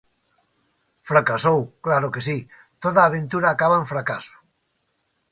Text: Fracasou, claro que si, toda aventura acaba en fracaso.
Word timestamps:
Fracasou, 1.09 1.59
claro 1.85 2.07
que 2.13 2.21
si, 2.27 2.37
toda 2.83 2.99
aventura 3.03 3.47
acaba 3.51 3.79
en 3.81 3.87
fracaso. 3.93 4.35